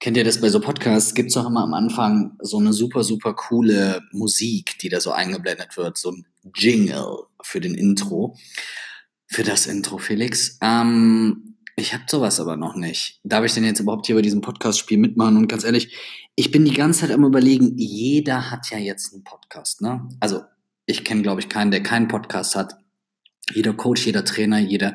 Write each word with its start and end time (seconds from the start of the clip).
Kennt 0.00 0.16
ihr 0.16 0.24
das 0.24 0.40
bei 0.40 0.48
so 0.48 0.60
Podcasts? 0.60 1.12
Gibt 1.12 1.30
es 1.30 1.36
auch 1.36 1.46
immer 1.46 1.64
am 1.64 1.74
Anfang 1.74 2.36
so 2.40 2.58
eine 2.58 2.72
super, 2.72 3.02
super 3.02 3.34
coole 3.34 4.00
Musik, 4.12 4.78
die 4.78 4.88
da 4.88 5.00
so 5.00 5.10
eingeblendet 5.10 5.76
wird, 5.76 5.98
so 5.98 6.12
ein 6.12 6.24
Jingle 6.54 7.24
für 7.42 7.60
den 7.60 7.74
Intro, 7.74 8.36
für 9.26 9.42
das 9.42 9.66
Intro, 9.66 9.98
Felix. 9.98 10.56
Ähm, 10.62 11.56
ich 11.74 11.92
habe 11.92 12.04
sowas 12.08 12.38
aber 12.38 12.56
noch 12.56 12.76
nicht. 12.76 13.20
Darf 13.24 13.44
ich 13.44 13.54
denn 13.54 13.64
jetzt 13.64 13.80
überhaupt 13.80 14.06
hier 14.06 14.14
bei 14.14 14.22
diesem 14.22 14.40
Podcast-Spiel 14.40 14.98
mitmachen? 14.98 15.36
Und 15.36 15.48
ganz 15.48 15.64
ehrlich, 15.64 15.96
ich 16.36 16.52
bin 16.52 16.64
die 16.64 16.74
ganze 16.74 17.00
Zeit 17.00 17.10
am 17.10 17.24
überlegen, 17.24 17.76
jeder 17.76 18.52
hat 18.52 18.70
ja 18.70 18.78
jetzt 18.78 19.12
einen 19.12 19.24
Podcast, 19.24 19.82
ne? 19.82 20.08
Also 20.20 20.42
ich 20.86 21.04
kenne, 21.04 21.22
glaube 21.22 21.40
ich, 21.40 21.48
keinen, 21.48 21.72
der 21.72 21.82
keinen 21.82 22.06
Podcast 22.06 22.54
hat. 22.54 22.76
Jeder 23.54 23.74
Coach, 23.74 24.06
jeder 24.06 24.24
Trainer, 24.24 24.58
jeder, 24.58 24.94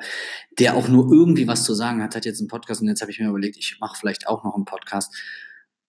der 0.59 0.75
auch 0.75 0.87
nur 0.87 1.11
irgendwie 1.11 1.47
was 1.47 1.63
zu 1.63 1.73
sagen 1.73 2.01
hat, 2.03 2.15
hat 2.15 2.25
jetzt 2.25 2.39
einen 2.39 2.47
Podcast. 2.47 2.81
Und 2.81 2.87
jetzt 2.87 3.01
habe 3.01 3.11
ich 3.11 3.19
mir 3.19 3.29
überlegt, 3.29 3.57
ich 3.57 3.77
mache 3.79 3.97
vielleicht 3.99 4.27
auch 4.27 4.43
noch 4.43 4.55
einen 4.55 4.65
Podcast. 4.65 5.13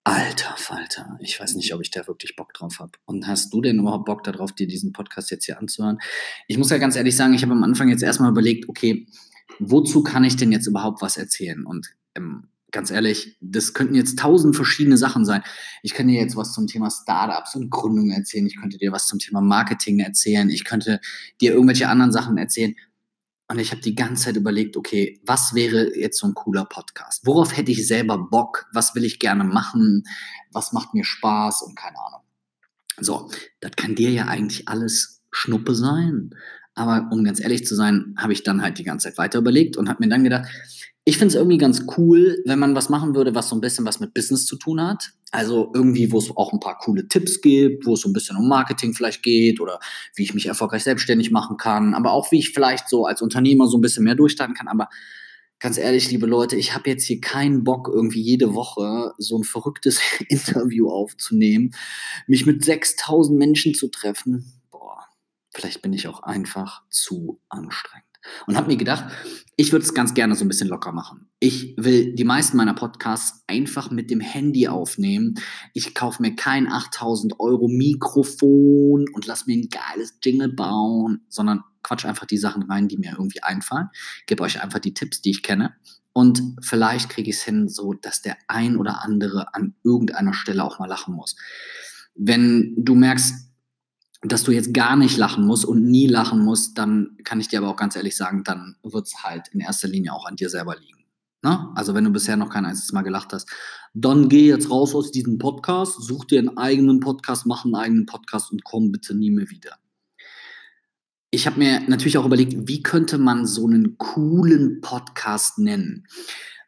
Alter 0.06 0.54
Falter, 0.58 1.18
ich 1.20 1.40
weiß 1.40 1.54
nicht, 1.54 1.72
ob 1.72 1.80
ich 1.80 1.90
da 1.90 2.06
wirklich 2.06 2.36
Bock 2.36 2.52
drauf 2.52 2.78
habe. 2.78 2.92
Und 3.06 3.26
hast 3.26 3.54
du 3.54 3.62
denn 3.62 3.78
überhaupt 3.78 4.04
Bock 4.04 4.22
darauf, 4.22 4.52
dir 4.52 4.66
diesen 4.66 4.92
Podcast 4.92 5.30
jetzt 5.30 5.46
hier 5.46 5.58
anzuhören? 5.58 5.98
Ich 6.46 6.58
muss 6.58 6.68
ja 6.68 6.76
ganz 6.76 6.94
ehrlich 6.94 7.16
sagen, 7.16 7.32
ich 7.32 7.42
habe 7.42 7.52
am 7.52 7.64
Anfang 7.64 7.88
jetzt 7.88 8.02
erstmal 8.02 8.30
überlegt, 8.30 8.68
okay, 8.68 9.06
wozu 9.58 10.02
kann 10.02 10.24
ich 10.24 10.36
denn 10.36 10.52
jetzt 10.52 10.66
überhaupt 10.66 11.00
was 11.00 11.16
erzählen? 11.16 11.64
Und 11.64 11.88
ähm, 12.14 12.48
ganz 12.74 12.90
ehrlich, 12.90 13.38
das 13.40 13.72
könnten 13.72 13.94
jetzt 13.94 14.18
tausend 14.18 14.54
verschiedene 14.54 14.98
Sachen 14.98 15.24
sein. 15.24 15.42
Ich 15.82 15.94
könnte 15.94 16.12
dir 16.12 16.20
jetzt 16.20 16.36
was 16.36 16.52
zum 16.52 16.66
Thema 16.66 16.90
Startups 16.90 17.54
und 17.54 17.70
Gründung 17.70 18.10
erzählen. 18.10 18.46
Ich 18.46 18.60
könnte 18.60 18.76
dir 18.76 18.92
was 18.92 19.06
zum 19.06 19.18
Thema 19.18 19.40
Marketing 19.40 20.00
erzählen. 20.00 20.50
Ich 20.50 20.64
könnte 20.64 21.00
dir 21.40 21.52
irgendwelche 21.52 21.88
anderen 21.88 22.12
Sachen 22.12 22.36
erzählen. 22.36 22.74
Und 23.48 23.58
ich 23.58 23.70
habe 23.70 23.80
die 23.80 23.94
ganze 23.94 24.24
Zeit 24.24 24.36
überlegt, 24.36 24.76
okay, 24.76 25.20
was 25.24 25.54
wäre 25.54 25.96
jetzt 25.96 26.18
so 26.18 26.26
ein 26.26 26.34
cooler 26.34 26.64
Podcast? 26.64 27.24
Worauf 27.24 27.56
hätte 27.56 27.70
ich 27.70 27.86
selber 27.86 28.18
Bock? 28.18 28.66
Was 28.72 28.94
will 28.94 29.04
ich 29.04 29.18
gerne 29.18 29.44
machen? 29.44 30.04
Was 30.52 30.72
macht 30.72 30.94
mir 30.94 31.04
Spaß? 31.04 31.62
Und 31.62 31.76
keine 31.76 31.98
Ahnung. 31.98 32.20
So, 32.98 33.30
das 33.60 33.72
kann 33.76 33.94
dir 33.94 34.10
ja 34.10 34.26
eigentlich 34.26 34.68
alles 34.68 35.22
Schnuppe 35.30 35.74
sein. 35.74 36.34
Aber 36.74 37.08
um 37.12 37.22
ganz 37.22 37.40
ehrlich 37.40 37.66
zu 37.66 37.76
sein, 37.76 38.14
habe 38.18 38.32
ich 38.32 38.42
dann 38.42 38.62
halt 38.62 38.78
die 38.78 38.84
ganze 38.84 39.08
Zeit 39.08 39.18
weiter 39.18 39.38
überlegt 39.38 39.76
und 39.76 39.88
habe 39.88 40.02
mir 40.02 40.08
dann 40.08 40.24
gedacht, 40.24 40.48
ich 41.06 41.18
finde 41.18 41.28
es 41.28 41.34
irgendwie 41.34 41.58
ganz 41.58 41.84
cool, 41.98 42.42
wenn 42.46 42.58
man 42.58 42.74
was 42.74 42.88
machen 42.88 43.14
würde, 43.14 43.34
was 43.34 43.50
so 43.50 43.56
ein 43.56 43.60
bisschen 43.60 43.84
was 43.84 44.00
mit 44.00 44.14
Business 44.14 44.46
zu 44.46 44.56
tun 44.56 44.80
hat. 44.80 45.10
Also 45.32 45.70
irgendwie, 45.74 46.10
wo 46.12 46.18
es 46.18 46.34
auch 46.34 46.52
ein 46.52 46.60
paar 46.60 46.78
coole 46.78 47.08
Tipps 47.08 47.42
gibt, 47.42 47.84
wo 47.84 47.92
es 47.94 48.00
so 48.00 48.08
ein 48.08 48.14
bisschen 48.14 48.38
um 48.38 48.48
Marketing 48.48 48.94
vielleicht 48.94 49.22
geht 49.22 49.60
oder 49.60 49.80
wie 50.14 50.22
ich 50.22 50.32
mich 50.32 50.46
erfolgreich 50.46 50.82
selbstständig 50.82 51.30
machen 51.30 51.58
kann, 51.58 51.92
aber 51.92 52.12
auch 52.12 52.32
wie 52.32 52.38
ich 52.38 52.50
vielleicht 52.50 52.88
so 52.88 53.04
als 53.04 53.20
Unternehmer 53.20 53.66
so 53.66 53.76
ein 53.76 53.82
bisschen 53.82 54.04
mehr 54.04 54.14
durchstarten 54.14 54.54
kann. 54.54 54.68
Aber 54.68 54.88
ganz 55.58 55.76
ehrlich, 55.76 56.10
liebe 56.10 56.26
Leute, 56.26 56.56
ich 56.56 56.74
habe 56.74 56.88
jetzt 56.88 57.04
hier 57.04 57.20
keinen 57.20 57.64
Bock, 57.64 57.90
irgendwie 57.92 58.22
jede 58.22 58.54
Woche 58.54 59.12
so 59.18 59.36
ein 59.36 59.44
verrücktes 59.44 60.00
Interview 60.28 60.88
aufzunehmen, 60.88 61.74
mich 62.26 62.46
mit 62.46 62.64
6000 62.64 63.38
Menschen 63.38 63.74
zu 63.74 63.88
treffen. 63.88 64.52
Boah, 64.70 65.04
vielleicht 65.52 65.82
bin 65.82 65.92
ich 65.92 66.08
auch 66.08 66.22
einfach 66.22 66.82
zu 66.88 67.40
anstrengend 67.50 68.13
und 68.46 68.56
habe 68.56 68.68
mir 68.68 68.76
gedacht, 68.76 69.04
ich 69.56 69.72
würde 69.72 69.84
es 69.84 69.94
ganz 69.94 70.14
gerne 70.14 70.34
so 70.34 70.44
ein 70.44 70.48
bisschen 70.48 70.68
locker 70.68 70.92
machen. 70.92 71.28
Ich 71.38 71.74
will 71.76 72.14
die 72.14 72.24
meisten 72.24 72.56
meiner 72.56 72.74
Podcasts 72.74 73.44
einfach 73.46 73.90
mit 73.90 74.10
dem 74.10 74.20
Handy 74.20 74.66
aufnehmen. 74.66 75.34
Ich 75.74 75.94
kaufe 75.94 76.22
mir 76.22 76.34
kein 76.34 76.70
8000 76.70 77.38
Euro 77.38 77.68
Mikrofon 77.68 79.06
und 79.12 79.26
lass 79.26 79.46
mir 79.46 79.56
ein 79.56 79.68
geiles 79.68 80.18
Jingle 80.22 80.52
bauen, 80.52 81.20
sondern 81.28 81.62
quatsch 81.82 82.04
einfach 82.04 82.26
die 82.26 82.38
Sachen 82.38 82.64
rein, 82.64 82.88
die 82.88 82.96
mir 82.96 83.12
irgendwie 83.12 83.42
einfallen. 83.42 83.90
Gebe 84.26 84.42
euch 84.42 84.60
einfach 84.60 84.80
die 84.80 84.94
Tipps, 84.94 85.20
die 85.20 85.30
ich 85.30 85.42
kenne. 85.42 85.74
Und 86.12 86.40
vielleicht 86.60 87.08
kriege 87.08 87.30
ich 87.30 87.36
es 87.36 87.42
hin, 87.42 87.68
so 87.68 87.92
dass 87.92 88.22
der 88.22 88.36
ein 88.48 88.76
oder 88.76 89.02
andere 89.02 89.54
an 89.54 89.74
irgendeiner 89.84 90.32
Stelle 90.32 90.64
auch 90.64 90.78
mal 90.78 90.88
lachen 90.88 91.14
muss. 91.14 91.36
Wenn 92.14 92.74
du 92.76 92.94
merkst, 92.94 93.50
dass 94.24 94.42
du 94.42 94.52
jetzt 94.52 94.72
gar 94.72 94.96
nicht 94.96 95.16
lachen 95.18 95.46
musst 95.46 95.64
und 95.64 95.84
nie 95.84 96.06
lachen 96.06 96.40
musst, 96.40 96.78
dann 96.78 97.16
kann 97.24 97.40
ich 97.40 97.48
dir 97.48 97.58
aber 97.58 97.68
auch 97.68 97.76
ganz 97.76 97.94
ehrlich 97.94 98.16
sagen, 98.16 98.42
dann 98.42 98.76
wird 98.82 99.06
es 99.06 99.22
halt 99.22 99.48
in 99.48 99.60
erster 99.60 99.88
Linie 99.88 100.12
auch 100.14 100.26
an 100.26 100.36
dir 100.36 100.48
selber 100.48 100.76
liegen. 100.76 101.04
Ne? 101.42 101.68
Also 101.74 101.94
wenn 101.94 102.04
du 102.04 102.10
bisher 102.10 102.36
noch 102.36 102.48
kein 102.48 102.64
einziges 102.64 102.92
Mal 102.92 103.02
gelacht 103.02 103.34
hast, 103.34 103.50
dann 103.92 104.30
geh 104.30 104.48
jetzt 104.48 104.70
raus 104.70 104.94
aus 104.94 105.10
diesem 105.10 105.38
Podcast, 105.38 106.02
such 106.02 106.24
dir 106.24 106.38
einen 106.38 106.56
eigenen 106.56 107.00
Podcast, 107.00 107.44
mach 107.44 107.66
einen 107.66 107.74
eigenen 107.74 108.06
Podcast 108.06 108.50
und 108.50 108.64
komm 108.64 108.90
bitte 108.92 109.14
nie 109.14 109.30
mehr 109.30 109.50
wieder. 109.50 109.76
Ich 111.30 111.46
habe 111.46 111.58
mir 111.58 111.80
natürlich 111.80 112.16
auch 112.16 112.26
überlegt, 112.26 112.68
wie 112.68 112.82
könnte 112.82 113.18
man 113.18 113.44
so 113.44 113.66
einen 113.66 113.98
coolen 113.98 114.80
Podcast 114.80 115.58
nennen? 115.58 116.06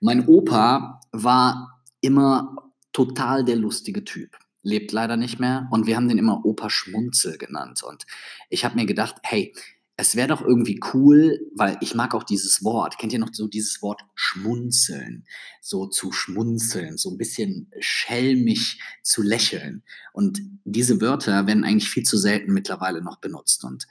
Mein 0.00 0.26
Opa 0.26 1.00
war 1.12 1.82
immer 2.02 2.54
total 2.92 3.44
der 3.44 3.56
lustige 3.56 4.04
Typ 4.04 4.36
lebt 4.66 4.90
leider 4.90 5.16
nicht 5.16 5.38
mehr 5.38 5.68
und 5.70 5.86
wir 5.86 5.96
haben 5.96 6.08
den 6.08 6.18
immer 6.18 6.44
Opa 6.44 6.68
Schmunzel 6.68 7.38
genannt. 7.38 7.82
Und 7.82 8.04
ich 8.50 8.64
habe 8.64 8.74
mir 8.74 8.84
gedacht, 8.84 9.16
hey, 9.22 9.54
es 9.96 10.16
wäre 10.16 10.28
doch 10.28 10.42
irgendwie 10.42 10.80
cool, 10.92 11.40
weil 11.54 11.78
ich 11.80 11.94
mag 11.94 12.14
auch 12.14 12.24
dieses 12.24 12.62
Wort. 12.62 12.98
Kennt 12.98 13.12
ihr 13.12 13.18
noch 13.18 13.32
so 13.32 13.46
dieses 13.46 13.80
Wort 13.80 14.02
schmunzeln? 14.14 15.24
So 15.62 15.86
zu 15.86 16.12
schmunzeln, 16.12 16.98
so 16.98 17.10
ein 17.10 17.16
bisschen 17.16 17.70
schelmig 17.78 18.80
zu 19.02 19.22
lächeln. 19.22 19.84
Und 20.12 20.40
diese 20.64 21.00
Wörter 21.00 21.46
werden 21.46 21.64
eigentlich 21.64 21.88
viel 21.88 22.02
zu 22.02 22.18
selten 22.18 22.52
mittlerweile 22.52 23.02
noch 23.02 23.20
benutzt. 23.20 23.64
Und 23.64 23.86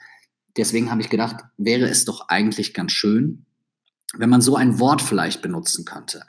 deswegen 0.56 0.90
habe 0.92 1.00
ich 1.00 1.10
gedacht, 1.10 1.36
wäre 1.56 1.88
es 1.88 2.04
doch 2.04 2.28
eigentlich 2.28 2.72
ganz 2.72 2.92
schön, 2.92 3.46
wenn 4.16 4.30
man 4.30 4.42
so 4.42 4.54
ein 4.56 4.78
Wort 4.78 5.02
vielleicht 5.02 5.42
benutzen 5.42 5.84
könnte. 5.84 6.22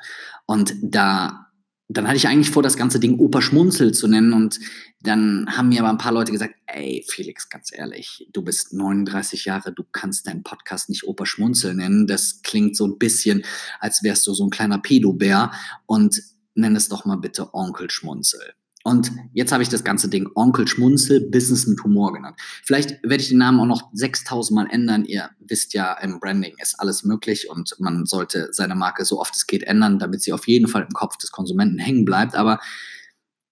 Und 0.48 0.74
da 0.82 1.47
dann 1.90 2.08
hatte 2.08 2.18
ich 2.18 2.28
eigentlich 2.28 2.52
vor, 2.52 2.64
das 2.64 2.76
ganze 2.76 3.00
Ding 3.00 3.18
Opa 3.18 3.42
Schmunzel 3.42 3.94
zu 3.94 4.08
nennen 4.08 4.34
und 4.34 4.60
dann 5.02 5.48
haben 5.56 5.70
mir 5.70 5.80
aber 5.80 5.90
ein 5.90 5.98
paar 5.98 6.12
Leute 6.12 6.32
gesagt, 6.32 6.56
ey 6.66 7.06
Felix, 7.10 7.50
ganz 7.50 7.72
ehrlich, 7.74 8.28
du 8.34 8.42
bist 8.42 8.74
39 8.74 9.46
Jahre, 9.46 9.72
du 9.72 9.84
kannst 9.92 10.28
deinen 10.28 10.44
Podcast 10.44 10.90
nicht 10.90 11.06
Opa 11.06 11.26
Schmunzel 11.26 11.74
nennen. 11.76 12.08
Das 12.08 12.42
klingt 12.42 12.76
so 12.76 12.86
ein 12.86 12.98
bisschen, 12.98 13.44
als 13.80 14.04
wärst 14.04 14.28
du 14.28 14.34
so 14.34 14.46
ein 14.46 14.50
kleiner 14.50 14.80
Pedobär 14.80 15.52
und 15.86 16.22
nenn 16.56 16.76
es 16.76 16.90
doch 16.90 17.06
mal 17.06 17.18
bitte 17.18 17.54
Onkel 17.54 17.90
Schmunzel. 17.90 18.54
Und 18.88 19.12
jetzt 19.34 19.52
habe 19.52 19.64
ich 19.64 19.68
das 19.68 19.84
ganze 19.84 20.08
Ding 20.08 20.30
Onkel 20.34 20.66
Schmunzel 20.66 21.20
Business 21.20 21.68
mit 21.68 21.84
Humor 21.84 22.14
genannt. 22.14 22.40
Vielleicht 22.64 23.04
werde 23.04 23.22
ich 23.22 23.28
den 23.28 23.38
Namen 23.38 23.60
auch 23.60 23.66
noch 23.66 23.90
6000 23.92 24.56
Mal 24.56 24.68
ändern. 24.72 25.04
Ihr 25.04 25.30
wisst 25.40 25.74
ja, 25.74 25.92
im 25.96 26.22
Branding 26.22 26.56
ist 26.62 26.80
alles 26.80 27.04
möglich 27.04 27.50
und 27.50 27.76
man 27.80 28.06
sollte 28.06 28.48
seine 28.52 28.76
Marke 28.76 29.04
so 29.04 29.20
oft 29.20 29.36
es 29.36 29.46
geht 29.46 29.64
ändern, 29.64 30.00
damit 30.00 30.22
sie 30.22 30.32
auf 30.32 30.48
jeden 30.48 30.70
Fall 30.70 30.84
im 30.84 30.94
Kopf 30.94 31.18
des 31.18 31.32
Konsumenten 31.32 31.80
hängen 31.80 32.06
bleibt. 32.06 32.34
Aber 32.36 32.62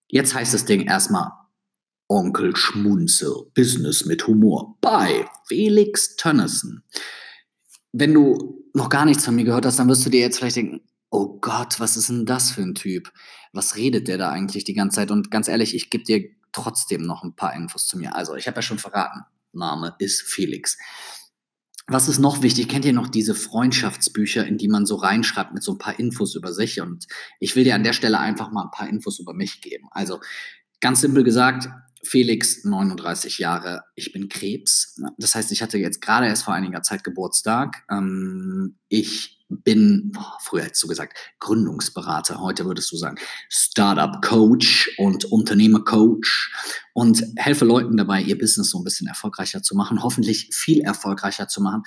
jetzt 0.07 0.33
heißt 0.33 0.53
das 0.53 0.63
Ding 0.63 0.83
erstmal 0.83 1.31
Onkel 2.07 2.55
Schmunzel 2.55 3.35
Business 3.53 4.05
mit 4.05 4.25
Humor 4.27 4.77
bei 4.79 5.27
Felix 5.49 6.15
Tönnissen. 6.15 6.85
Wenn 7.91 8.13
du 8.13 8.63
noch 8.73 8.87
gar 8.87 9.03
nichts 9.03 9.25
von 9.25 9.35
mir 9.35 9.43
gehört 9.43 9.65
hast, 9.65 9.79
dann 9.79 9.89
wirst 9.89 10.05
du 10.05 10.09
dir 10.09 10.21
jetzt 10.21 10.37
vielleicht 10.37 10.55
denken, 10.55 10.79
oh 11.09 11.39
Gott, 11.39 11.79
was 11.79 11.97
ist 11.97 12.09
denn 12.09 12.25
das 12.25 12.51
für 12.51 12.61
ein 12.61 12.75
Typ? 12.75 13.11
Was 13.53 13.75
redet 13.75 14.07
der 14.07 14.17
da 14.17 14.29
eigentlich 14.29 14.63
die 14.63 14.73
ganze 14.73 14.95
Zeit? 14.95 15.11
Und 15.11 15.31
ganz 15.31 15.47
ehrlich, 15.47 15.75
ich 15.75 15.89
gebe 15.89 16.03
dir 16.03 16.29
trotzdem 16.51 17.03
noch 17.03 17.23
ein 17.23 17.35
paar 17.35 17.53
Infos 17.53 17.87
zu 17.87 17.97
mir. 17.97 18.15
Also, 18.15 18.35
ich 18.35 18.47
habe 18.47 18.57
ja 18.57 18.61
schon 18.61 18.79
verraten, 18.79 19.21
Name 19.53 19.95
ist 19.99 20.21
Felix. 20.21 20.77
Was 21.87 22.07
ist 22.07 22.17
noch 22.17 22.41
wichtig? 22.41 22.67
Kennt 22.67 22.85
ihr 22.85 22.93
noch 22.93 23.09
diese 23.09 23.35
Freundschaftsbücher, 23.35 24.45
in 24.45 24.57
die 24.57 24.67
man 24.67 24.85
so 24.87 24.95
reinschreibt 24.95 25.53
mit 25.53 25.61
so 25.61 25.73
ein 25.73 25.77
paar 25.77 25.99
Infos 25.99 26.35
über 26.35 26.51
sich? 26.51 26.81
Und 26.81 27.05
ich 27.39 27.55
will 27.55 27.63
dir 27.63 27.75
an 27.75 27.83
der 27.83 27.93
Stelle 27.93 28.19
einfach 28.19 28.51
mal 28.51 28.63
ein 28.63 28.71
paar 28.71 28.89
Infos 28.89 29.19
über 29.19 29.33
mich 29.33 29.61
geben. 29.61 29.87
Also 29.91 30.19
ganz 30.81 31.01
simpel 31.01 31.23
gesagt, 31.23 31.69
Felix, 32.03 32.63
39 32.63 33.37
Jahre, 33.37 33.83
ich 33.95 34.13
bin 34.13 34.29
Krebs. 34.29 34.99
Das 35.17 35.35
heißt, 35.35 35.51
ich 35.51 35.61
hatte 35.61 35.77
jetzt 35.77 36.01
gerade 36.01 36.27
erst 36.27 36.43
vor 36.43 36.53
einiger 36.53 36.81
Zeit 36.81 37.03
Geburtstag. 37.03 37.83
Ähm, 37.89 38.77
ich 38.89 39.34
bin, 39.49 40.11
früher 40.41 40.63
hättest 40.63 40.83
du 40.83 40.87
gesagt, 40.87 41.17
Gründungsberater. 41.39 42.39
Heute 42.41 42.65
würdest 42.65 42.91
du 42.91 42.97
sagen 42.97 43.17
Startup 43.49 44.21
Coach 44.21 44.91
und 44.97 45.25
Unternehmer 45.25 45.83
Coach 45.83 46.51
und 46.93 47.23
helfe 47.35 47.65
Leuten 47.65 47.97
dabei, 47.97 48.21
ihr 48.21 48.37
Business 48.37 48.69
so 48.69 48.79
ein 48.79 48.83
bisschen 48.83 49.07
erfolgreicher 49.07 49.61
zu 49.61 49.75
machen, 49.75 50.03
hoffentlich 50.03 50.49
viel 50.53 50.81
erfolgreicher 50.81 51.47
zu 51.47 51.61
machen. 51.61 51.83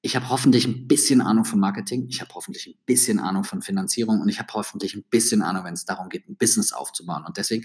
Ich 0.00 0.16
habe 0.16 0.30
hoffentlich 0.30 0.66
ein 0.66 0.88
bisschen 0.88 1.20
Ahnung 1.20 1.44
von 1.44 1.60
Marketing, 1.60 2.06
ich 2.08 2.20
habe 2.20 2.34
hoffentlich 2.34 2.66
ein 2.66 2.74
bisschen 2.86 3.20
Ahnung 3.20 3.44
von 3.44 3.62
Finanzierung 3.62 4.20
und 4.20 4.28
ich 4.28 4.38
habe 4.38 4.52
hoffentlich 4.54 4.94
ein 4.94 5.04
bisschen 5.08 5.42
Ahnung, 5.42 5.64
wenn 5.64 5.74
es 5.74 5.84
darum 5.84 6.08
geht, 6.08 6.28
ein 6.28 6.36
Business 6.36 6.72
aufzubauen. 6.72 7.24
Und 7.24 7.36
deswegen 7.36 7.64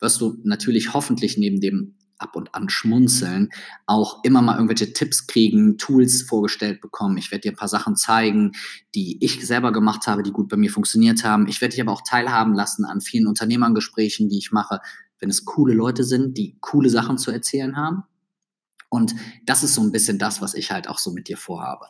wirst 0.00 0.20
du 0.20 0.38
natürlich 0.44 0.92
hoffentlich 0.92 1.38
neben 1.38 1.60
dem 1.60 1.97
ab 2.18 2.36
und 2.36 2.54
an 2.54 2.68
schmunzeln, 2.68 3.50
auch 3.86 4.22
immer 4.24 4.42
mal 4.42 4.54
irgendwelche 4.54 4.92
Tipps 4.92 5.26
kriegen, 5.26 5.78
Tools 5.78 6.22
vorgestellt 6.22 6.80
bekommen. 6.80 7.16
Ich 7.16 7.30
werde 7.30 7.42
dir 7.42 7.52
ein 7.52 7.56
paar 7.56 7.68
Sachen 7.68 7.96
zeigen, 7.96 8.52
die 8.94 9.22
ich 9.24 9.46
selber 9.46 9.72
gemacht 9.72 10.06
habe, 10.06 10.22
die 10.22 10.32
gut 10.32 10.48
bei 10.48 10.56
mir 10.56 10.70
funktioniert 10.70 11.24
haben. 11.24 11.48
Ich 11.48 11.60
werde 11.60 11.72
dich 11.72 11.80
aber 11.80 11.92
auch 11.92 12.02
teilhaben 12.02 12.54
lassen 12.54 12.84
an 12.84 13.00
vielen 13.00 13.26
Unternehmergesprächen, 13.26 14.28
die 14.28 14.38
ich 14.38 14.52
mache, 14.52 14.80
wenn 15.20 15.30
es 15.30 15.44
coole 15.44 15.74
Leute 15.74 16.04
sind, 16.04 16.36
die 16.36 16.56
coole 16.60 16.90
Sachen 16.90 17.18
zu 17.18 17.30
erzählen 17.30 17.76
haben. 17.76 18.04
Und 18.90 19.14
das 19.44 19.62
ist 19.62 19.74
so 19.74 19.82
ein 19.82 19.92
bisschen 19.92 20.18
das, 20.18 20.40
was 20.40 20.54
ich 20.54 20.70
halt 20.70 20.88
auch 20.88 20.98
so 20.98 21.10
mit 21.12 21.28
dir 21.28 21.36
vorhabe. 21.36 21.86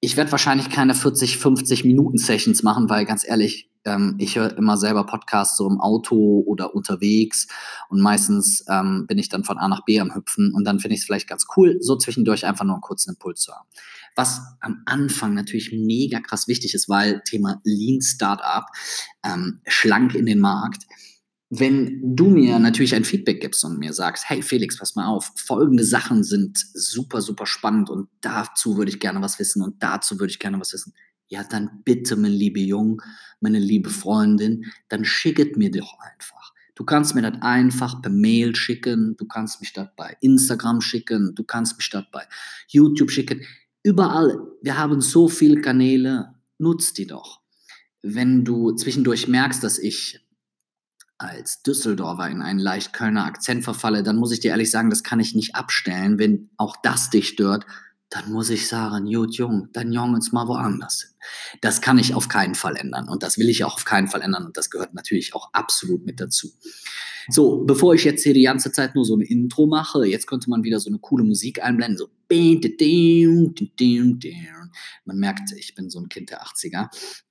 ich 0.00 0.18
werde 0.18 0.32
wahrscheinlich 0.32 0.68
keine 0.68 0.94
40, 0.94 1.38
50 1.38 1.84
Minuten 1.84 2.18
Sessions 2.18 2.62
machen, 2.62 2.90
weil 2.90 3.06
ganz 3.06 3.26
ehrlich, 3.26 3.70
ähm, 3.84 4.16
ich 4.18 4.36
höre 4.36 4.56
immer 4.56 4.76
selber 4.76 5.04
Podcasts 5.06 5.56
so 5.56 5.68
im 5.68 5.80
Auto 5.80 6.42
oder 6.46 6.74
unterwegs 6.74 7.46
und 7.88 8.00
meistens 8.00 8.64
ähm, 8.68 9.06
bin 9.06 9.18
ich 9.18 9.28
dann 9.28 9.44
von 9.44 9.58
A 9.58 9.68
nach 9.68 9.84
B 9.84 10.00
am 10.00 10.14
Hüpfen 10.14 10.52
und 10.54 10.64
dann 10.64 10.80
finde 10.80 10.94
ich 10.94 11.00
es 11.00 11.06
vielleicht 11.06 11.28
ganz 11.28 11.46
cool, 11.56 11.76
so 11.80 11.96
zwischendurch 11.96 12.46
einfach 12.46 12.64
nur 12.64 12.74
einen 12.74 12.82
kurzen 12.82 13.10
Impuls 13.10 13.40
zu 13.40 13.52
haben. 13.52 13.68
Was 14.16 14.40
am 14.60 14.82
Anfang 14.86 15.34
natürlich 15.34 15.72
mega 15.72 16.20
krass 16.20 16.46
wichtig 16.46 16.74
ist, 16.74 16.88
weil 16.88 17.22
Thema 17.24 17.60
Lean 17.64 18.00
Startup, 18.00 18.64
ähm, 19.24 19.60
schlank 19.66 20.14
in 20.14 20.26
den 20.26 20.38
Markt, 20.38 20.84
wenn 21.50 22.16
du 22.16 22.30
mir 22.30 22.58
natürlich 22.58 22.94
ein 22.94 23.04
Feedback 23.04 23.40
gibst 23.40 23.64
und 23.64 23.78
mir 23.78 23.92
sagst, 23.92 24.28
hey 24.28 24.42
Felix, 24.42 24.78
pass 24.78 24.96
mal 24.96 25.06
auf, 25.06 25.30
folgende 25.36 25.84
Sachen 25.84 26.24
sind 26.24 26.58
super, 26.74 27.20
super 27.20 27.46
spannend 27.46 27.90
und 27.90 28.08
dazu 28.20 28.76
würde 28.76 28.90
ich 28.90 29.00
gerne 29.00 29.20
was 29.20 29.38
wissen 29.38 29.62
und 29.62 29.82
dazu 29.82 30.18
würde 30.18 30.30
ich 30.30 30.38
gerne 30.38 30.58
was 30.58 30.72
wissen, 30.72 30.94
ja, 31.28 31.44
dann 31.44 31.82
bitte, 31.84 32.16
mein 32.16 32.32
liebe 32.32 32.60
Jung, 32.60 33.02
meine 33.40 33.58
liebe 33.58 33.90
Freundin, 33.90 34.66
dann 34.88 35.04
schicket 35.04 35.56
mir 35.56 35.70
doch 35.70 35.98
einfach. 36.00 36.52
Du 36.74 36.84
kannst 36.84 37.14
mir 37.14 37.22
das 37.22 37.40
einfach 37.40 38.02
per 38.02 38.10
Mail 38.10 38.56
schicken, 38.56 39.16
du 39.16 39.26
kannst 39.26 39.60
mich 39.60 39.72
das 39.72 39.88
bei 39.96 40.16
Instagram 40.20 40.80
schicken, 40.80 41.34
du 41.34 41.44
kannst 41.44 41.76
mich 41.76 41.88
das 41.90 42.04
bei 42.10 42.26
YouTube 42.68 43.10
schicken. 43.10 43.42
Überall, 43.82 44.38
wir 44.62 44.76
haben 44.76 45.00
so 45.00 45.28
viele 45.28 45.60
Kanäle, 45.60 46.34
nutzt 46.58 46.98
die 46.98 47.06
doch. 47.06 47.40
Wenn 48.02 48.44
du 48.44 48.72
zwischendurch 48.72 49.28
merkst, 49.28 49.62
dass 49.62 49.78
ich 49.78 50.20
als 51.16 51.62
Düsseldorfer 51.62 52.28
in 52.28 52.42
einen 52.42 52.58
leicht 52.58 52.92
Kölner 52.92 53.24
Akzent 53.24 53.62
verfalle, 53.62 54.02
dann 54.02 54.16
muss 54.16 54.32
ich 54.32 54.40
dir 54.40 54.50
ehrlich 54.50 54.70
sagen, 54.70 54.90
das 54.90 55.04
kann 55.04 55.20
ich 55.20 55.34
nicht 55.34 55.54
abstellen. 55.54 56.18
Wenn 56.18 56.50
auch 56.56 56.76
das 56.82 57.10
dich 57.10 57.28
stört, 57.28 57.66
dann 58.14 58.30
muss 58.30 58.48
ich 58.48 58.68
sagen, 58.68 59.12
gut, 59.12 59.34
Jung, 59.34 59.70
dann 59.72 59.90
jung 59.90 60.14
uns 60.14 60.30
mal 60.30 60.46
woanders 60.46 61.02
hin. 61.02 61.10
Das 61.60 61.80
kann 61.80 61.98
ich 61.98 62.14
auf 62.14 62.28
keinen 62.28 62.54
Fall 62.54 62.76
ändern 62.76 63.08
und 63.08 63.24
das 63.24 63.38
will 63.38 63.48
ich 63.48 63.64
auch 63.64 63.74
auf 63.74 63.84
keinen 63.84 64.06
Fall 64.06 64.22
ändern 64.22 64.46
und 64.46 64.56
das 64.56 64.70
gehört 64.70 64.94
natürlich 64.94 65.34
auch 65.34 65.52
absolut 65.52 66.06
mit 66.06 66.20
dazu. 66.20 66.52
So, 67.28 67.64
bevor 67.64 67.94
ich 67.94 68.04
jetzt 68.04 68.22
hier 68.22 68.34
die 68.34 68.44
ganze 68.44 68.70
Zeit 68.70 68.94
nur 68.94 69.04
so 69.04 69.16
ein 69.16 69.20
Intro 69.20 69.66
mache, 69.66 70.06
jetzt 70.06 70.28
könnte 70.28 70.48
man 70.48 70.62
wieder 70.62 70.78
so 70.78 70.90
eine 70.90 71.00
coole 71.00 71.24
Musik 71.24 71.60
einblenden, 71.60 71.98
so 71.98 72.08
man 75.04 75.18
merkt, 75.18 75.52
ich 75.56 75.74
bin 75.74 75.90
so 75.90 75.98
ein 76.00 76.08
Kind 76.08 76.30
der 76.30 76.42
80er. 76.42 76.88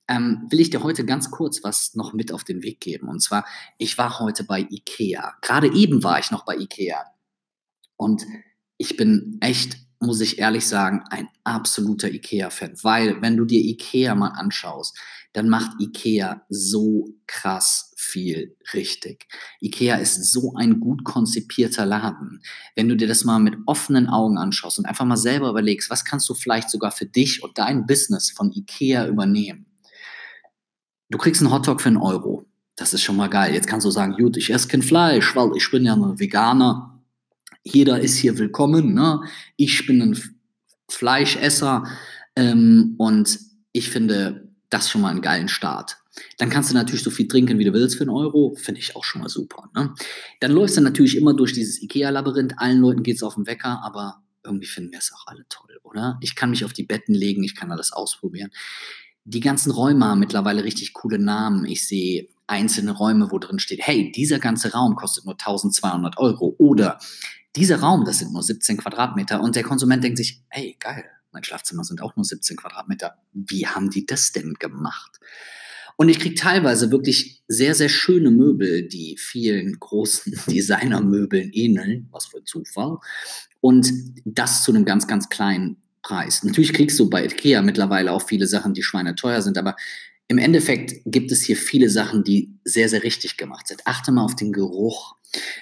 Ähm, 0.08 0.46
will 0.50 0.60
ich 0.60 0.70
dir 0.70 0.82
heute 0.82 1.06
ganz 1.06 1.30
kurz 1.30 1.62
was 1.64 1.94
noch 1.94 2.12
mit 2.12 2.30
auf 2.30 2.44
den 2.44 2.62
Weg 2.62 2.80
geben. 2.80 3.08
Und 3.08 3.20
zwar, 3.20 3.46
ich 3.78 3.96
war 3.96 4.20
heute 4.20 4.44
bei 4.44 4.60
Ikea. 4.60 5.34
Gerade 5.40 5.72
eben 5.74 6.02
war 6.02 6.18
ich 6.18 6.30
noch 6.30 6.44
bei 6.44 6.56
Ikea. 6.56 7.04
Und 7.96 8.24
ich 8.76 8.96
bin 8.96 9.38
echt 9.40 9.78
muss 10.00 10.20
ich 10.20 10.38
ehrlich 10.38 10.66
sagen, 10.66 11.02
ein 11.10 11.28
absoluter 11.44 12.10
IKEA-Fan, 12.10 12.76
weil 12.82 13.20
wenn 13.22 13.36
du 13.36 13.44
dir 13.44 13.60
IKEA 13.60 14.14
mal 14.14 14.28
anschaust, 14.28 14.96
dann 15.32 15.48
macht 15.48 15.80
IKEA 15.80 16.42
so 16.48 17.08
krass 17.26 17.92
viel 17.96 18.56
richtig. 18.72 19.26
IKEA 19.60 19.96
ist 19.96 20.30
so 20.30 20.54
ein 20.56 20.78
gut 20.78 21.04
konzipierter 21.04 21.86
Laden. 21.86 22.40
Wenn 22.76 22.88
du 22.88 22.96
dir 22.96 23.08
das 23.08 23.24
mal 23.24 23.40
mit 23.40 23.56
offenen 23.66 24.08
Augen 24.08 24.38
anschaust 24.38 24.78
und 24.78 24.86
einfach 24.86 25.04
mal 25.04 25.16
selber 25.16 25.50
überlegst, 25.50 25.90
was 25.90 26.04
kannst 26.04 26.28
du 26.28 26.34
vielleicht 26.34 26.70
sogar 26.70 26.92
für 26.92 27.06
dich 27.06 27.42
und 27.42 27.58
dein 27.58 27.86
Business 27.86 28.30
von 28.30 28.52
IKEA 28.52 29.08
übernehmen? 29.08 29.66
Du 31.10 31.18
kriegst 31.18 31.42
einen 31.42 31.52
Hotdog 31.52 31.80
für 31.80 31.88
einen 31.88 31.96
Euro. 31.96 32.46
Das 32.76 32.92
ist 32.94 33.02
schon 33.02 33.16
mal 33.16 33.28
geil. 33.28 33.54
Jetzt 33.54 33.66
kannst 33.66 33.86
du 33.86 33.90
sagen, 33.90 34.14
gut, 34.16 34.36
ich 34.36 34.50
esse 34.50 34.68
kein 34.68 34.82
Fleisch, 34.82 35.34
weil 35.34 35.50
ich 35.56 35.70
bin 35.70 35.84
ja 35.84 35.94
ein 35.94 36.18
Veganer 36.18 36.93
jeder 37.64 38.00
ist 38.00 38.16
hier 38.16 38.38
willkommen. 38.38 38.94
Ne? 38.94 39.20
Ich 39.56 39.86
bin 39.86 40.02
ein 40.02 40.18
Fleischesser 40.88 41.84
ähm, 42.36 42.94
und 42.98 43.38
ich 43.72 43.90
finde 43.90 44.52
das 44.70 44.90
schon 44.90 45.00
mal 45.00 45.10
einen 45.10 45.22
geilen 45.22 45.48
Start. 45.48 45.96
Dann 46.38 46.50
kannst 46.50 46.70
du 46.70 46.74
natürlich 46.74 47.02
so 47.02 47.10
viel 47.10 47.26
trinken, 47.26 47.58
wie 47.58 47.64
du 47.64 47.72
willst 47.72 47.96
für 47.96 48.04
einen 48.04 48.10
Euro. 48.10 48.54
Finde 48.54 48.80
ich 48.80 48.94
auch 48.94 49.02
schon 49.02 49.22
mal 49.22 49.28
super. 49.28 49.70
Ne? 49.74 49.94
Dann 50.40 50.52
läufst 50.52 50.76
du 50.76 50.80
natürlich 50.80 51.16
immer 51.16 51.34
durch 51.34 51.52
dieses 51.52 51.82
IKEA-Labyrinth. 51.82 52.54
Allen 52.58 52.80
Leuten 52.80 53.02
geht 53.02 53.16
es 53.16 53.22
auf 53.22 53.34
den 53.34 53.46
Wecker, 53.46 53.80
aber 53.82 54.22
irgendwie 54.44 54.66
finden 54.66 54.92
wir 54.92 54.98
es 54.98 55.12
auch 55.12 55.26
alle 55.26 55.44
toll, 55.48 55.80
oder? 55.82 56.18
Ich 56.20 56.36
kann 56.36 56.50
mich 56.50 56.64
auf 56.64 56.74
die 56.74 56.82
Betten 56.82 57.14
legen, 57.14 57.42
ich 57.42 57.56
kann 57.56 57.72
alles 57.72 57.92
ausprobieren. 57.92 58.50
Die 59.24 59.40
ganzen 59.40 59.72
Räume 59.72 60.04
haben 60.04 60.20
mittlerweile 60.20 60.64
richtig 60.64 60.92
coole 60.92 61.18
Namen. 61.18 61.64
Ich 61.64 61.88
sehe 61.88 62.28
einzelne 62.46 62.92
Räume, 62.92 63.30
wo 63.30 63.38
drin 63.38 63.58
steht, 63.58 63.80
hey, 63.82 64.12
dieser 64.12 64.38
ganze 64.38 64.72
Raum 64.72 64.96
kostet 64.96 65.24
nur 65.24 65.34
1200 65.34 66.18
Euro. 66.18 66.54
Oder 66.58 66.98
dieser 67.56 67.80
Raum, 67.80 68.04
das 68.04 68.18
sind 68.18 68.32
nur 68.32 68.42
17 68.42 68.76
Quadratmeter 68.76 69.40
und 69.40 69.56
der 69.56 69.62
Konsument 69.62 70.02
denkt 70.02 70.18
sich, 70.18 70.42
hey, 70.48 70.76
geil, 70.78 71.04
mein 71.32 71.44
Schlafzimmer 71.44 71.84
sind 71.84 72.02
auch 72.02 72.16
nur 72.16 72.24
17 72.24 72.56
Quadratmeter. 72.56 73.16
Wie 73.32 73.66
haben 73.66 73.90
die 73.90 74.06
das 74.06 74.32
denn 74.32 74.54
gemacht? 74.54 75.18
Und 75.96 76.08
ich 76.08 76.18
kriege 76.18 76.34
teilweise 76.34 76.90
wirklich 76.90 77.42
sehr, 77.46 77.74
sehr 77.74 77.88
schöne 77.88 78.30
Möbel, 78.30 78.88
die 78.88 79.16
vielen 79.18 79.78
großen 79.78 80.36
Designermöbeln 80.48 81.50
ähneln, 81.52 82.08
was 82.10 82.26
für 82.26 82.42
Zufall. 82.44 82.98
Und 83.60 83.90
das 84.24 84.62
zu 84.62 84.72
einem 84.72 84.84
ganz, 84.84 85.06
ganz 85.06 85.28
kleinen 85.28 85.76
Preis. 86.02 86.42
Natürlich 86.42 86.72
kriegst 86.72 86.98
du 86.98 87.08
bei 87.08 87.24
IKEA 87.24 87.62
mittlerweile 87.62 88.12
auch 88.12 88.26
viele 88.26 88.46
Sachen, 88.46 88.74
die 88.74 88.82
schweineteuer 88.82 89.40
sind, 89.40 89.56
aber 89.56 89.76
im 90.28 90.38
Endeffekt 90.38 91.02
gibt 91.04 91.32
es 91.32 91.42
hier 91.42 91.56
viele 91.56 91.90
Sachen, 91.90 92.24
die 92.24 92.58
sehr, 92.64 92.88
sehr 92.88 93.02
richtig 93.02 93.36
gemacht 93.36 93.68
sind. 93.68 93.82
Achte 93.86 94.12
mal 94.12 94.24
auf 94.24 94.36
den 94.36 94.52
Geruch 94.52 95.16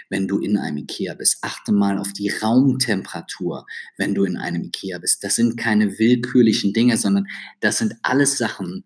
wenn 0.09 0.29
du 0.29 0.39
in 0.39 0.57
einem 0.57 0.79
Ikea 0.79 1.15
bist. 1.15 1.39
Achte 1.43 1.73
mal 1.73 1.99
auf 1.99 2.13
die 2.13 2.31
Raumtemperatur, 2.31 3.67
wenn 3.97 4.15
du 4.15 4.25
in 4.25 4.37
einem 4.37 4.65
Ikea 4.65 4.99
bist. 4.99 5.25
Das 5.25 5.35
sind 5.35 5.57
keine 5.57 5.99
willkürlichen 5.99 6.73
Dinge, 6.73 6.97
sondern 6.97 7.27
das 7.61 7.79
sind 7.79 7.95
alles 8.03 8.39
Sachen, 8.39 8.85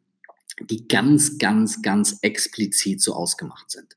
die 0.61 0.88
ganz, 0.88 1.38
ganz, 1.38 1.82
ganz 1.82 2.19
explizit 2.22 3.00
so 3.02 3.14
ausgemacht 3.14 3.70
sind. 3.70 3.96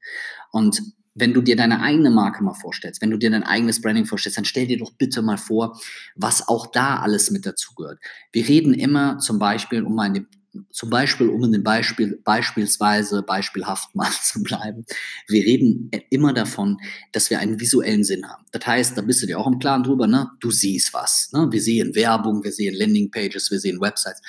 Und 0.52 0.82
wenn 1.16 1.34
du 1.34 1.42
dir 1.42 1.56
deine 1.56 1.82
eigene 1.82 2.12
Marke 2.12 2.44
mal 2.44 2.54
vorstellst, 2.54 3.02
wenn 3.02 3.12
du 3.12 3.18
dir 3.18 3.30
dein 3.30 3.44
eigenes 3.44 3.82
Branding 3.82 4.06
vorstellst, 4.06 4.38
dann 4.38 4.46
stell 4.46 4.68
dir 4.68 4.78
doch 4.78 4.92
bitte 4.92 5.22
mal 5.22 5.38
vor, 5.38 5.80
was 6.16 6.48
auch 6.48 6.68
da 6.68 7.00
alles 7.00 7.32
mit 7.32 7.46
dazugehört. 7.46 8.00
Wir 8.32 8.48
reden 8.48 8.74
immer 8.74 9.20
zum 9.20 9.40
Beispiel, 9.40 9.84
um 9.84 9.96
mal 9.96 10.08
in 10.08 10.14
dem 10.14 10.28
zum 10.72 10.90
Beispiel, 10.90 11.30
um 11.30 11.44
in 11.44 11.52
dem 11.52 11.64
Beispiel 11.64 12.20
beispielsweise 12.24 13.22
beispielhaft 13.24 13.96
mal 13.96 14.12
zu 14.24 14.42
bleiben, 14.44 14.86
wir 15.28 15.44
reden 15.44 15.92
immer 16.10 16.34
davon, 16.34 16.78
dass 17.12 17.30
wir 17.30 17.40
einen 17.40 17.60
visuellen 17.60 18.04
Sinn 18.04 18.28
haben. 18.28 18.46
Das 18.52 18.66
heißt, 18.66 18.98
da 18.98 19.02
bist 19.02 19.22
du 19.22 19.28
dir 19.28 19.40
auch 19.40 19.48
im 19.48 19.60
Klaren 19.60 19.84
drüber, 19.84 20.08
ne? 20.08 20.30
Du 20.40 20.52
siehst 20.52 20.94
was. 20.94 21.30
Ne? 21.34 21.48
Wir 21.52 21.62
sehen 21.62 21.96
Werbung, 21.96 22.44
wir 22.44 22.52
sehen 22.52 22.76
Landingpages, 22.76 23.52
wir 23.52 23.60
sehen 23.60 23.82
Websites. 23.82 24.22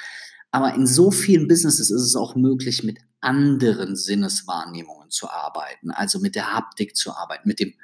Aber 0.51 0.75
in 0.75 0.87
so 0.87 1.11
vielen 1.11 1.47
Businesses 1.47 1.91
ist 1.91 2.03
es 2.03 2.17
auch 2.17 2.35
möglich, 2.35 2.83
mit 2.83 2.99
anderen 3.21 3.97
Sinneswahrnehmungen 3.97 5.11
zu 5.11 5.31
arbeiten, 5.31 5.91
also 5.91 6.19
mit 6.19 6.35
der 6.35 6.53
Haptik 6.53 6.97
zu 6.97 7.13
arbeiten, 7.13 7.47
mit 7.47 7.61
dem 7.61 7.75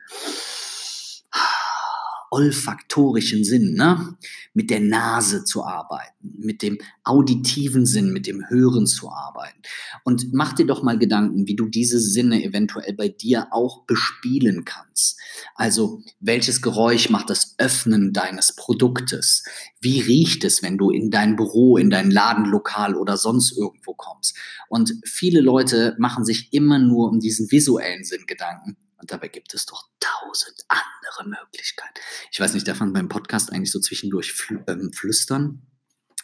olfaktorischen 2.30 3.44
Sinn, 3.44 3.74
ne? 3.74 4.16
mit 4.54 4.70
der 4.70 4.80
Nase 4.80 5.44
zu 5.44 5.64
arbeiten, 5.64 6.34
mit 6.38 6.62
dem 6.62 6.78
auditiven 7.04 7.86
Sinn, 7.86 8.12
mit 8.12 8.26
dem 8.26 8.48
Hören 8.48 8.86
zu 8.86 9.10
arbeiten. 9.10 9.60
Und 10.04 10.32
mach 10.32 10.52
dir 10.52 10.66
doch 10.66 10.82
mal 10.82 10.98
Gedanken, 10.98 11.46
wie 11.46 11.56
du 11.56 11.66
diese 11.66 12.00
Sinne 12.00 12.42
eventuell 12.42 12.94
bei 12.94 13.08
dir 13.08 13.48
auch 13.50 13.84
bespielen 13.84 14.64
kannst. 14.64 15.20
Also, 15.54 16.02
welches 16.20 16.62
Geräusch 16.62 17.10
macht 17.10 17.30
das 17.30 17.54
Öffnen 17.58 18.12
deines 18.12 18.54
Produktes? 18.56 19.44
Wie 19.80 20.00
riecht 20.00 20.44
es, 20.44 20.62
wenn 20.62 20.78
du 20.78 20.90
in 20.90 21.10
dein 21.10 21.36
Büro, 21.36 21.76
in 21.76 21.90
dein 21.90 22.10
Ladenlokal 22.10 22.94
oder 22.94 23.16
sonst 23.16 23.56
irgendwo 23.56 23.94
kommst? 23.94 24.36
Und 24.68 24.92
viele 25.04 25.40
Leute 25.40 25.94
machen 25.98 26.24
sich 26.24 26.52
immer 26.52 26.78
nur 26.78 27.10
um 27.10 27.20
diesen 27.20 27.50
visuellen 27.50 28.04
Sinn 28.04 28.24
Gedanken 28.26 28.76
und 28.98 29.10
dabei 29.10 29.28
gibt 29.28 29.54
es 29.54 29.66
doch 29.66 29.88
tausend 30.00 30.64
andere 30.68 31.28
Möglichkeiten. 31.28 31.94
Ich 32.30 32.40
weiß 32.40 32.54
nicht, 32.54 32.66
darf 32.66 32.80
man 32.80 32.92
beim 32.92 33.08
Podcast 33.08 33.52
eigentlich 33.52 33.72
so 33.72 33.80
zwischendurch 33.80 34.32
flü 34.32 34.60
ähm, 34.66 34.92
flüstern? 34.92 35.62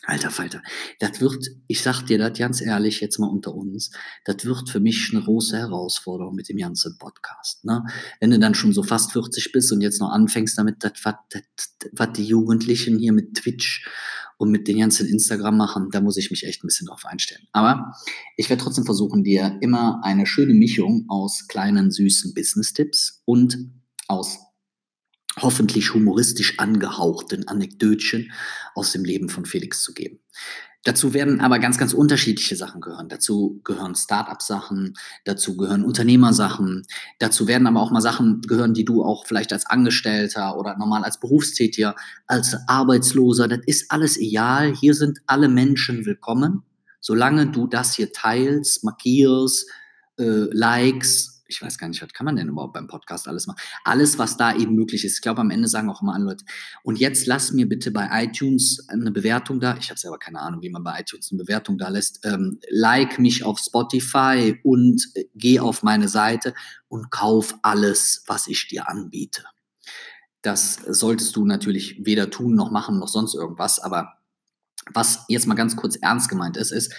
Alter 0.04 0.32
Falter, 0.32 0.62
das 0.98 1.20
wird, 1.20 1.46
ich 1.68 1.80
sag 1.80 2.02
dir 2.02 2.18
das 2.18 2.36
ganz 2.36 2.60
ehrlich 2.60 3.00
jetzt 3.00 3.20
mal 3.20 3.28
unter 3.28 3.54
uns, 3.54 3.92
das 4.24 4.44
wird 4.44 4.68
für 4.68 4.80
mich 4.80 5.10
eine 5.12 5.22
große 5.22 5.56
Herausforderung 5.56 6.34
mit 6.34 6.48
dem 6.48 6.56
ganzen 6.56 6.98
Podcast. 6.98 7.64
Ne? 7.64 7.84
Wenn 8.18 8.32
du 8.32 8.40
dann 8.40 8.56
schon 8.56 8.72
so 8.72 8.82
fast 8.82 9.12
40 9.12 9.52
bist 9.52 9.70
und 9.70 9.80
jetzt 9.80 10.00
noch 10.00 10.10
anfängst 10.10 10.58
damit, 10.58 10.82
was 10.82 12.12
die 12.14 12.24
Jugendlichen 12.24 12.98
hier 12.98 13.12
mit 13.12 13.34
Twitch 13.34 13.88
und 14.42 14.50
mit 14.50 14.66
den 14.66 14.80
ganzen 14.80 15.06
Instagram 15.06 15.56
machen, 15.56 15.88
da 15.92 16.00
muss 16.00 16.16
ich 16.16 16.32
mich 16.32 16.44
echt 16.44 16.64
ein 16.64 16.66
bisschen 16.66 16.88
drauf 16.88 17.06
einstellen. 17.06 17.46
Aber 17.52 17.92
ich 18.36 18.50
werde 18.50 18.60
trotzdem 18.60 18.84
versuchen, 18.84 19.22
dir 19.22 19.56
immer 19.60 20.00
eine 20.02 20.26
schöne 20.26 20.52
Mischung 20.52 21.04
aus 21.06 21.46
kleinen, 21.46 21.92
süßen 21.92 22.34
Business-Tipps 22.34 23.22
und 23.24 23.70
aus 24.08 24.40
hoffentlich 25.40 25.94
humoristisch 25.94 26.58
angehauchten 26.58 27.46
Anekdötchen 27.46 28.32
aus 28.74 28.90
dem 28.90 29.04
Leben 29.04 29.28
von 29.28 29.44
Felix 29.44 29.84
zu 29.84 29.94
geben. 29.94 30.18
Dazu 30.84 31.14
werden 31.14 31.40
aber 31.40 31.60
ganz, 31.60 31.78
ganz 31.78 31.94
unterschiedliche 31.94 32.56
Sachen 32.56 32.80
gehören. 32.80 33.08
Dazu 33.08 33.60
gehören 33.62 33.94
Start-up-Sachen, 33.94 34.94
dazu 35.24 35.56
gehören 35.56 35.84
Unternehmersachen, 35.84 36.86
dazu 37.20 37.46
werden 37.46 37.68
aber 37.68 37.80
auch 37.80 37.92
mal 37.92 38.00
Sachen 38.00 38.40
gehören, 38.40 38.74
die 38.74 38.84
du 38.84 39.04
auch 39.04 39.26
vielleicht 39.26 39.52
als 39.52 39.66
Angestellter 39.66 40.58
oder 40.58 40.76
normal 40.76 41.04
als 41.04 41.20
Berufstätiger, 41.20 41.94
als 42.26 42.56
Arbeitsloser, 42.66 43.46
das 43.46 43.60
ist 43.66 43.90
alles 43.92 44.16
egal. 44.16 44.74
Hier 44.74 44.94
sind 44.94 45.20
alle 45.26 45.48
Menschen 45.48 46.04
willkommen, 46.04 46.64
solange 47.00 47.46
du 47.46 47.68
das 47.68 47.94
hier 47.94 48.12
teilst, 48.12 48.82
markierst, 48.82 49.70
äh, 50.18 50.48
likes, 50.52 51.41
ich 51.52 51.62
weiß 51.62 51.78
gar 51.78 51.88
nicht, 51.88 52.02
was 52.02 52.12
kann 52.12 52.24
man 52.24 52.36
denn 52.36 52.48
überhaupt 52.48 52.72
beim 52.72 52.86
Podcast 52.86 53.28
alles 53.28 53.46
machen? 53.46 53.58
Alles, 53.84 54.18
was 54.18 54.36
da 54.36 54.56
eben 54.56 54.74
möglich 54.74 55.04
ist. 55.04 55.16
Ich 55.16 55.20
glaube, 55.20 55.40
am 55.40 55.50
Ende 55.50 55.68
sagen 55.68 55.90
auch 55.90 56.02
immer 56.02 56.14
alle 56.14 56.24
Leute, 56.24 56.44
und 56.82 56.98
jetzt 56.98 57.26
lass 57.26 57.52
mir 57.52 57.68
bitte 57.68 57.90
bei 57.90 58.08
iTunes 58.24 58.88
eine 58.88 59.10
Bewertung 59.10 59.60
da. 59.60 59.76
Ich 59.76 59.90
habe 59.90 60.00
selber 60.00 60.18
keine 60.18 60.40
Ahnung, 60.40 60.62
wie 60.62 60.70
man 60.70 60.82
bei 60.82 60.98
iTunes 61.00 61.30
eine 61.30 61.42
Bewertung 61.42 61.78
da 61.78 61.88
lässt. 61.88 62.24
Ähm, 62.24 62.58
like 62.70 63.18
mich 63.18 63.44
auf 63.44 63.58
Spotify 63.58 64.58
und 64.64 65.06
äh, 65.14 65.24
geh 65.34 65.60
auf 65.60 65.82
meine 65.82 66.08
Seite 66.08 66.54
und 66.88 67.10
kauf 67.10 67.54
alles, 67.62 68.24
was 68.26 68.46
ich 68.46 68.68
dir 68.68 68.88
anbiete. 68.88 69.44
Das 70.40 70.80
solltest 70.88 71.36
du 71.36 71.44
natürlich 71.44 72.04
weder 72.04 72.30
tun 72.30 72.54
noch 72.54 72.70
machen 72.70 72.98
noch 72.98 73.08
sonst 73.08 73.34
irgendwas. 73.34 73.78
Aber 73.78 74.14
was 74.92 75.24
jetzt 75.28 75.46
mal 75.46 75.54
ganz 75.54 75.76
kurz 75.76 75.96
ernst 75.96 76.28
gemeint 76.28 76.56
ist, 76.56 76.72
ist, 76.72 76.92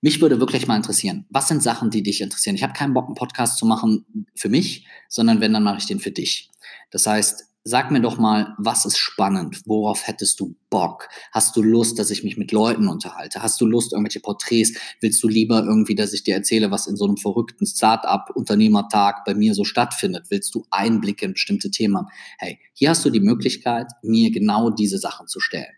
mich 0.00 0.20
würde 0.20 0.40
wirklich 0.40 0.66
mal 0.66 0.76
interessieren, 0.76 1.26
was 1.30 1.48
sind 1.48 1.62
Sachen, 1.62 1.90
die 1.90 2.02
dich 2.02 2.20
interessieren? 2.20 2.56
Ich 2.56 2.62
habe 2.62 2.72
keinen 2.72 2.94
Bock, 2.94 3.06
einen 3.06 3.14
Podcast 3.14 3.58
zu 3.58 3.66
machen 3.66 4.06
für 4.34 4.48
mich, 4.48 4.86
sondern 5.08 5.40
wenn, 5.40 5.52
dann 5.52 5.64
mache 5.64 5.78
ich 5.78 5.86
den 5.86 6.00
für 6.00 6.10
dich. 6.10 6.50
Das 6.90 7.06
heißt, 7.06 7.50
sag 7.62 7.90
mir 7.90 8.00
doch 8.00 8.18
mal, 8.18 8.54
was 8.58 8.86
ist 8.86 8.96
spannend? 8.96 9.62
Worauf 9.66 10.06
hättest 10.06 10.40
du 10.40 10.56
Bock? 10.70 11.08
Hast 11.30 11.56
du 11.56 11.62
Lust, 11.62 11.98
dass 11.98 12.10
ich 12.10 12.24
mich 12.24 12.38
mit 12.38 12.52
Leuten 12.52 12.88
unterhalte? 12.88 13.42
Hast 13.42 13.60
du 13.60 13.66
Lust, 13.66 13.92
irgendwelche 13.92 14.20
Porträts? 14.20 14.72
Willst 15.00 15.22
du 15.22 15.28
lieber 15.28 15.62
irgendwie, 15.62 15.94
dass 15.94 16.14
ich 16.14 16.24
dir 16.24 16.34
erzähle, 16.34 16.70
was 16.70 16.86
in 16.86 16.96
so 16.96 17.04
einem 17.06 17.18
verrückten 17.18 17.66
Start-up-Unternehmertag 17.66 19.24
bei 19.26 19.34
mir 19.34 19.54
so 19.54 19.64
stattfindet? 19.64 20.26
Willst 20.30 20.54
du 20.54 20.64
Einblicke 20.70 21.26
in 21.26 21.34
bestimmte 21.34 21.70
Themen? 21.70 22.06
Hey, 22.38 22.58
hier 22.72 22.90
hast 22.90 23.04
du 23.04 23.10
die 23.10 23.20
Möglichkeit, 23.20 23.88
mir 24.02 24.30
genau 24.30 24.70
diese 24.70 24.98
Sachen 24.98 25.28
zu 25.28 25.40
stellen. 25.40 25.74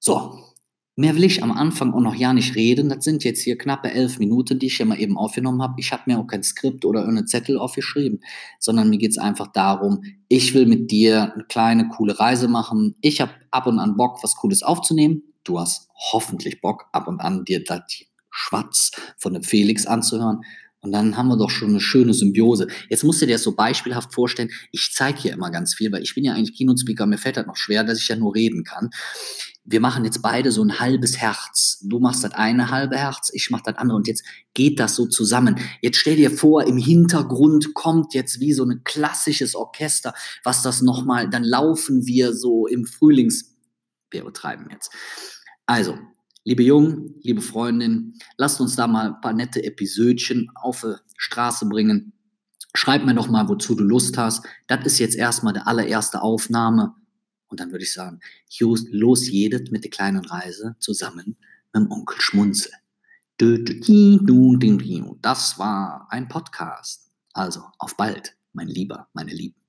So, 0.00 0.44
Mehr 0.98 1.14
will 1.14 1.22
ich 1.22 1.44
am 1.44 1.52
Anfang 1.52 1.94
auch 1.94 2.00
noch 2.00 2.16
ja 2.16 2.32
nicht 2.32 2.56
reden. 2.56 2.88
Das 2.88 3.04
sind 3.04 3.22
jetzt 3.22 3.40
hier 3.40 3.56
knappe 3.56 3.92
elf 3.92 4.18
Minuten, 4.18 4.58
die 4.58 4.66
ich 4.66 4.78
hier 4.78 4.86
mal 4.86 4.98
eben 4.98 5.16
aufgenommen 5.16 5.62
habe. 5.62 5.74
Ich 5.76 5.92
habe 5.92 6.02
mir 6.06 6.18
auch 6.18 6.26
kein 6.26 6.42
Skript 6.42 6.84
oder 6.84 7.02
irgendeinen 7.02 7.28
Zettel 7.28 7.56
aufgeschrieben, 7.56 8.18
sondern 8.58 8.90
mir 8.90 8.98
geht 8.98 9.12
es 9.12 9.18
einfach 9.18 9.46
darum, 9.46 10.02
ich 10.26 10.54
will 10.54 10.66
mit 10.66 10.90
dir 10.90 11.34
eine 11.34 11.44
kleine, 11.44 11.88
coole 11.88 12.18
Reise 12.18 12.48
machen. 12.48 12.96
Ich 13.00 13.20
habe 13.20 13.30
ab 13.52 13.68
und 13.68 13.78
an 13.78 13.96
Bock, 13.96 14.24
was 14.24 14.34
Cooles 14.34 14.64
aufzunehmen. 14.64 15.22
Du 15.44 15.60
hast 15.60 15.88
hoffentlich 16.10 16.60
Bock, 16.60 16.86
ab 16.90 17.06
und 17.06 17.20
an 17.20 17.44
dir 17.44 17.62
das 17.62 17.82
Schwatz 18.32 18.90
von 19.18 19.34
dem 19.34 19.44
Felix 19.44 19.86
anzuhören. 19.86 20.40
Und 20.80 20.92
dann 20.92 21.16
haben 21.16 21.28
wir 21.28 21.36
doch 21.36 21.50
schon 21.50 21.70
eine 21.70 21.80
schöne 21.80 22.14
Symbiose. 22.14 22.68
Jetzt 22.88 23.02
musst 23.02 23.20
du 23.20 23.26
dir 23.26 23.34
das 23.34 23.42
so 23.42 23.56
beispielhaft 23.56 24.14
vorstellen. 24.14 24.50
Ich 24.70 24.92
zeige 24.94 25.18
hier 25.18 25.32
immer 25.32 25.50
ganz 25.50 25.74
viel, 25.74 25.90
weil 25.90 26.02
ich 26.02 26.14
bin 26.14 26.24
ja 26.24 26.34
eigentlich 26.34 26.56
Keynote-Speaker. 26.56 27.06
Mir 27.06 27.18
fällt 27.18 27.36
das 27.36 27.46
noch 27.46 27.56
schwer, 27.56 27.82
dass 27.82 27.98
ich 27.98 28.08
ja 28.08 28.16
nur 28.16 28.34
reden 28.34 28.62
kann 28.62 28.90
wir 29.70 29.80
machen 29.80 30.04
jetzt 30.06 30.22
beide 30.22 30.50
so 30.50 30.62
ein 30.62 30.80
halbes 30.80 31.18
Herz. 31.18 31.84
Du 31.86 31.98
machst 31.98 32.24
das 32.24 32.32
eine 32.32 32.70
halbe 32.70 32.96
Herz, 32.96 33.30
ich 33.34 33.50
mach 33.50 33.60
das 33.60 33.76
andere 33.76 33.98
und 33.98 34.08
jetzt 34.08 34.24
geht 34.54 34.80
das 34.80 34.96
so 34.96 35.06
zusammen. 35.06 35.60
Jetzt 35.82 35.98
stell 35.98 36.16
dir 36.16 36.30
vor, 36.30 36.66
im 36.66 36.78
Hintergrund 36.78 37.74
kommt 37.74 38.14
jetzt 38.14 38.40
wie 38.40 38.54
so 38.54 38.64
ein 38.64 38.82
klassisches 38.84 39.54
Orchester, 39.54 40.14
was 40.42 40.62
das 40.62 40.80
nochmal, 40.80 41.28
dann 41.28 41.44
laufen 41.44 42.06
wir 42.06 42.34
so 42.34 42.66
im 42.66 42.86
Frühlings, 42.86 43.56
wir 44.10 44.22
übertreiben 44.22 44.68
jetzt. 44.70 44.90
Also, 45.66 45.98
liebe 46.48 46.62
Jungen, 46.62 47.14
liebe 47.20 47.42
Freundin, 47.42 48.14
lasst 48.38 48.58
uns 48.58 48.74
da 48.74 48.86
mal 48.86 49.08
ein 49.08 49.20
paar 49.20 49.34
nette 49.34 49.62
Episödchen 49.62 50.50
auf 50.54 50.80
die 50.80 50.94
Straße 51.18 51.66
bringen. 51.66 52.14
Schreib 52.74 53.04
mir 53.04 53.14
doch 53.14 53.28
mal, 53.28 53.50
wozu 53.50 53.74
du 53.74 53.84
Lust 53.84 54.16
hast. 54.16 54.46
Das 54.66 54.86
ist 54.86 54.98
jetzt 54.98 55.14
erstmal 55.14 55.52
der 55.52 55.68
allererste 55.68 56.22
Aufnahme 56.22 56.94
und 57.48 57.60
dann 57.60 57.70
würde 57.70 57.84
ich 57.84 57.92
sagen, 57.92 58.20
los 58.60 59.28
jedet 59.28 59.70
mit 59.72 59.84
der 59.84 59.90
kleinen 59.90 60.24
Reise 60.24 60.74
zusammen 60.78 61.36
mit 61.74 61.82
dem 61.82 61.90
Onkel 61.90 62.18
Schmunzel. 62.18 62.72
Das 65.20 65.58
war 65.58 66.06
ein 66.08 66.28
Podcast. 66.28 67.10
Also 67.34 67.62
auf 67.78 67.94
bald, 67.98 68.36
mein 68.54 68.68
Lieber, 68.68 69.08
meine 69.12 69.32
Lieben. 69.32 69.60